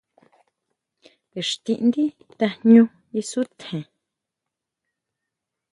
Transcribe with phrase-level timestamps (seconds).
[1.41, 2.05] Ixtindi
[2.37, 2.83] tajñu
[3.19, 3.81] isutjen.